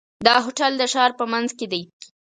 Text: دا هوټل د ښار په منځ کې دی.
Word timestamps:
دا 0.25 0.35
هوټل 0.45 0.73
د 0.77 0.83
ښار 0.93 1.11
په 1.19 1.25
منځ 1.31 1.49
کې 1.57 1.65
دی. 1.71 1.81